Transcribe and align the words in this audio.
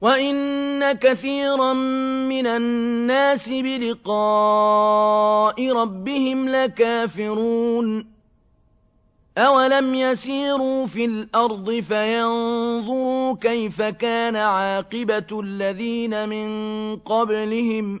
وَإِنَّ 0.00 0.92
كَثِيرًا 0.92 1.72
مِنَ 2.30 2.46
النَّاسِ 2.46 3.48
بِلِقَاءِ 3.48 4.12
رَبِّهِمْ 5.72 6.48
لَكَافِرُونَ 6.48 8.06
أَوَلَمْ 9.38 9.94
يَسِيرُوا 9.94 10.86
فِي 10.86 11.04
الْأَرْضِ 11.04 11.80
فَيَنظُرُوا 11.80 13.36
كَيْفَ 13.40 13.82
كَانَ 13.82 14.36
عَاقِبَةُ 14.36 15.40
الَّذِينَ 15.40 16.28
مِن 16.28 16.96
قَبْلِهِمْ 16.96 18.00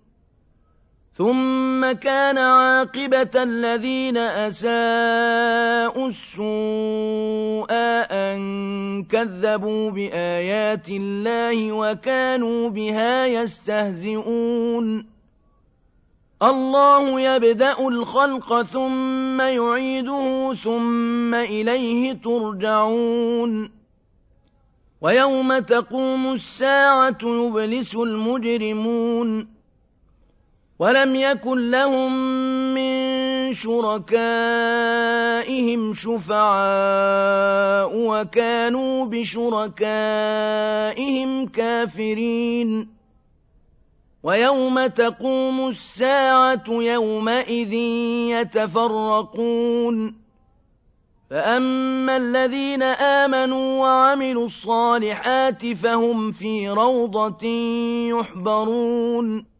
ثم 1.17 1.91
كان 1.91 2.37
عاقبة 2.37 3.43
الذين 3.43 4.17
أساءوا 4.17 6.07
السوء 6.07 7.67
أن 8.11 9.03
كذبوا 9.03 9.91
بآيات 9.91 10.89
الله 10.89 11.71
وكانوا 11.71 12.69
بها 12.69 13.25
يستهزئون 13.25 15.05
الله 16.43 17.21
يبدأ 17.21 17.87
الخلق 17.87 18.61
ثم 18.61 19.41
يعيده 19.41 20.53
ثم 20.63 21.35
إليه 21.35 22.13
ترجعون 22.13 23.71
ويوم 25.01 25.59
تقوم 25.59 26.33
الساعة 26.33 27.17
يبلس 27.23 27.95
المجرمون 27.95 29.60
ولم 30.81 31.15
يكن 31.15 31.71
لهم 31.71 32.11
من 32.73 33.53
شركائهم 33.53 34.33
شفعاء 35.93 37.91
وكانوا 37.93 39.05
بشركائهم 39.05 39.67
كافرين. 41.47 42.87
ويوم 44.23 44.87
تقوم 44.87 45.69
الساعة 45.69 46.63
يومئذ 46.69 47.73
يتفرقون. 48.33 50.15
فأما 51.29 52.17
الذين 52.17 52.83
آمنوا 52.83 53.81
وعملوا 53.81 54.45
الصالحات 54.45 55.65
فهم 55.73 56.31
في 56.31 56.69
روضة 56.69 57.47
يحبرون. 58.09 59.50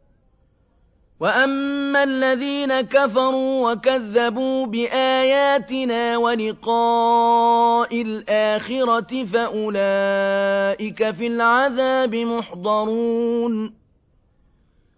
وأما 1.22 2.04
الذين 2.04 2.82
كفروا 2.82 3.72
وكذبوا 3.72 4.66
بآياتنا 4.66 6.18
ولقاء 6.18 8.02
الآخرة 8.02 9.26
فأولئك 9.26 11.12
في 11.12 11.28
العذاب 11.28 12.16
محضرون 12.16 13.74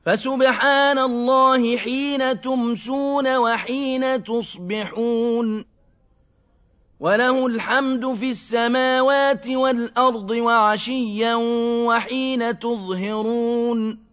فسبحان 0.05 0.99
الله 0.99 1.77
حين 1.77 2.41
تمسون 2.41 3.37
وحين 3.37 4.23
تصبحون 4.23 5.65
وله 6.99 7.45
الحمد 7.45 8.13
في 8.13 8.31
السماوات 8.31 9.47
والأرض 9.47 10.31
وعشيا 10.31 11.35
وحين 11.85 12.59
تظهرون 12.59 14.12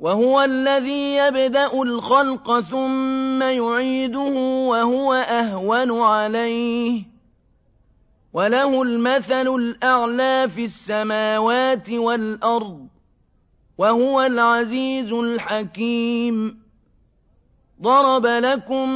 وهو 0.00 0.40
الذي 0.40 1.16
يبدأ 1.16 1.82
الخلق 1.82 2.60
ثم 2.60 3.42
يعيده 3.42 4.32
وهو 4.70 5.12
أهون 5.12 6.00
عليه. 6.02 7.02
وله 8.32 8.82
المثل 8.82 9.54
الأعلى 9.54 10.48
في 10.54 10.64
السماوات 10.64 11.90
والأرض 11.90 12.86
وهو 13.78 14.22
العزيز 14.22 15.12
الحكيم. 15.12 16.60
ضرب 17.82 18.26
لكم 18.26 18.88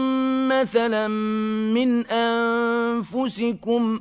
مثلا 0.49 1.09
من 1.09 2.06
أنفسكم 2.06 4.01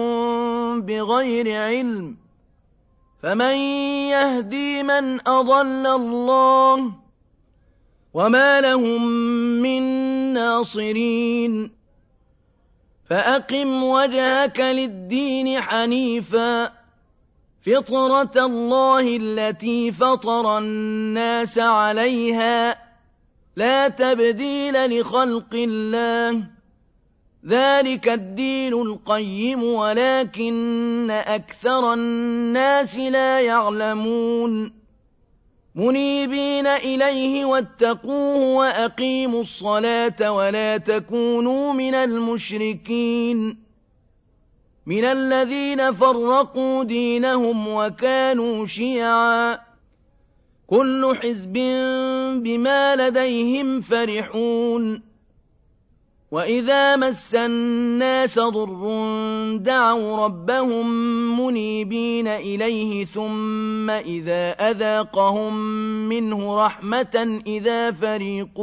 بغير 0.82 1.62
علم 1.62 2.18
فمن 3.24 3.56
يهدي 4.10 4.84
من 4.84 5.28
أضل 5.28 5.88
الله 5.88 6.94
وما 8.14 8.62
لهم 8.62 9.02
من 9.62 9.84
ناصرين 10.34 11.72
فأقم 13.10 13.84
وجهك 13.84 14.60
للدين 14.60 15.62
حنيفا 15.62 16.72
فطرة 17.62 18.46
الله 18.46 19.18
التي 19.22 19.92
فطر 19.92 20.58
الناس 20.58 21.60
عليها 21.60 22.89
لا 23.56 23.88
تبديل 23.88 25.00
لخلق 25.00 25.54
الله. 25.54 26.44
ذلك 27.48 28.10
الدين 28.10 28.74
القيم 28.74 29.64
ولكن 29.64 31.12
أكثر 31.12 31.94
الناس 31.94 32.98
لا 32.98 33.42
يعلمون. 33.42 34.74
منيبين 35.76 36.68
إليه 36.68 37.46
واتقوه 37.46 38.56
وأقيموا 38.56 39.42
الصلاة 39.42 40.32
ولا 40.32 40.78
تكونوا 40.78 41.74
من 41.74 41.96
المشركين. 41.96 43.64
من 44.86 45.04
الذين 45.04 45.94
فرقوا 45.94 46.84
دينهم 46.84 47.68
وكانوا 47.68 48.66
شيعاً. 48.66 49.69
كل 50.70 51.16
حزب 51.22 51.54
بما 52.44 52.96
لديهم 52.96 53.82
فرحون. 53.82 55.02
وإذا 56.32 56.96
مس 56.96 57.36
الناس 57.36 58.40
ضر 58.40 58.84
دعوا 59.58 60.26
ربهم 60.26 60.88
منيبين 61.42 62.28
إليه 62.28 63.06
ثم 63.06 63.90
إذا 63.90 64.52
أذاقهم 64.52 65.54
منه 66.10 66.66
رحمة 66.66 67.42
إذا 67.48 67.92
فريق 67.92 68.60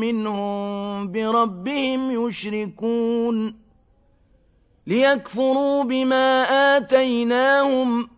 منهم 0.00 1.12
بربهم 1.12 2.26
يشركون. 2.26 3.54
ليكفروا 4.86 5.84
بما 5.84 6.42
آتيناهم 6.76 8.17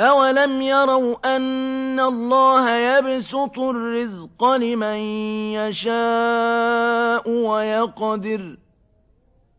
أَوَلَمْ 0.00 0.62
يَرَوْا 0.62 1.36
أَنَّ 1.36 2.00
اللَّهَ 2.00 2.70
يَبْسُطُ 2.70 3.58
الرِّزْقَ 3.58 4.44
لِمَن 4.44 4.98
يَشَاءُ 5.58 7.30
وَيَقْدِرُ 7.30 8.56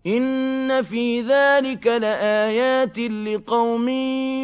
إِنَّ 0.08 0.82
فِي 0.82 1.22
ذَلِكَ 1.22 1.88
لَآيَاتٍ 1.88 3.00
لِقَوْمٍ 3.00 3.90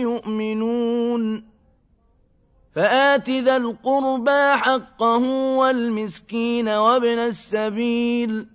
يُؤْمِنُونَ 0.04 1.46
فَآتِ 2.76 3.30
ذَا 3.30 3.58
الْقُرْبَىٰ 3.58 4.58
حَقَّهُ 4.58 5.24
وَالْمِسْكِينَ 5.58 6.70
وَابْنَ 6.70 7.20
السَّبِيلِ 7.20 8.55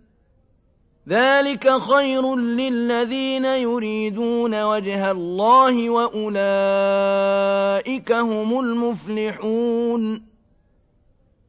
ذلك 1.11 1.79
خير 1.79 2.37
للذين 2.37 3.45
يريدون 3.45 4.63
وجه 4.63 5.11
الله 5.11 5.91
وأولئك 5.91 6.33
هم 8.13 8.61
المفلحون. 8.61 10.23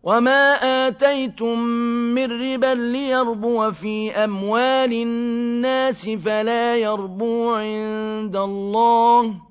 وما 0.03 0.53
آتيتم 0.87 1.59
من 2.13 2.53
ربا 2.53 2.73
ليربو 2.73 3.71
في 3.71 4.11
أموال 4.11 4.93
الناس 4.93 6.09
فلا 6.09 6.77
يربو 6.77 7.53
عند 7.53 8.35
الله. 8.35 9.50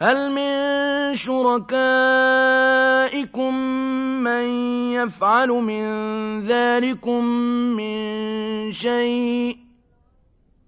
هل 0.00 0.30
من 0.30 1.14
شركائكم 1.14 1.74
من 4.22 4.44
يفعل 4.92 5.48
من 5.48 5.84
ذلكم 6.46 7.24
من 7.74 8.72
شيء؟ 8.72 9.56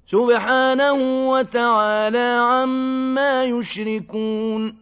سبحانه 0.06 0.92
وتعالى 1.30 2.38
عما 2.42 3.44
يشركون. 3.44 4.76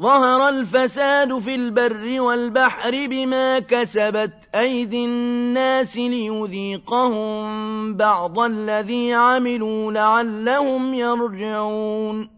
ظهر 0.00 0.48
الفساد 0.48 1.38
في 1.38 1.54
البر 1.54 2.20
والبحر 2.20 2.90
بما 2.90 3.58
كسبت 3.58 4.34
أيدي 4.54 5.04
الناس 5.04 5.96
ليذيقهم 5.96 7.46
بعض 7.94 8.38
الذي 8.38 9.14
عملوا 9.14 9.92
لعلهم 9.92 10.94
يرجعون. 10.94 12.37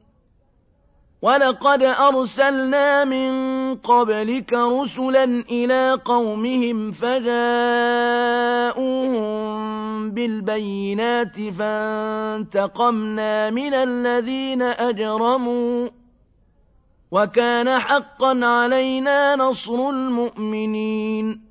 ولقد 1.21 1.83
أرسلنا 1.83 3.03
من 3.05 3.31
قبلك 3.75 4.53
رسلا 4.53 5.23
إلى 5.51 5.99
قومهم 6.05 6.91
فجاءوهم 6.91 7.31
بالبينات 10.11 11.49
فانتقمنا 11.59 13.49
من 13.49 13.73
الذين 13.73 14.61
أجرموا 14.61 15.89
وكان 17.11 17.79
حقا 17.79 18.45
علينا 18.45 19.35
نصر 19.35 19.89
المؤمنين 19.89 21.50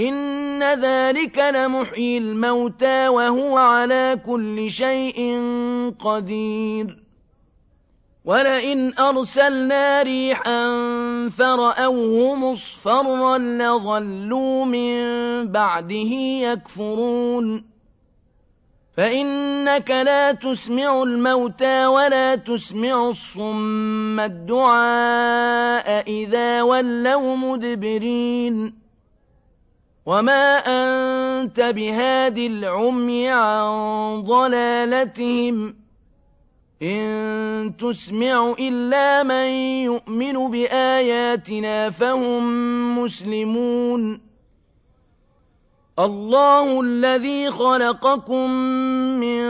إن 0.00 0.62
ذلك 0.62 1.38
لمحيي 1.38 2.18
الموتى 2.18 3.08
وهو 3.08 3.58
على 3.58 4.20
كل 4.26 4.70
شيء 4.70 5.42
قدير. 5.98 7.02
ولئن 8.24 8.98
أرسلنا 8.98 10.02
ريحا 10.02 10.68
فرأوه 11.28 12.34
مصفرا 12.34 13.38
لظلوا 13.38 14.64
من 14.64 14.98
بعده 15.52 16.12
يكفرون. 16.42 17.64
فإنك 18.96 19.90
لا 19.90 20.32
تسمع 20.32 21.02
الموتى 21.02 21.86
ولا 21.86 22.34
تسمع 22.34 23.08
الصم 23.08 24.20
الدعاء 24.20 26.04
إذا 26.08 26.62
ولوا 26.62 27.36
مدبرين. 27.36 28.80
وما 30.06 30.58
أنت 30.58 31.60
بهاد 31.60 32.38
العمي 32.38 33.28
عن 33.28 34.22
ضلالتهم 34.22 35.74
إن 36.82 37.72
تسمع 37.76 38.54
إلا 38.58 39.22
من 39.22 39.48
يؤمن 39.84 40.50
بآياتنا 40.50 41.90
فهم 41.90 42.42
مسلمون 42.98 44.20
الله 45.98 46.80
الذي 46.80 47.50
خلقكم 47.50 48.50
من 49.20 49.49